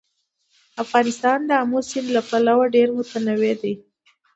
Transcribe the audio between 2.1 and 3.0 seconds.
له پلوه ډېر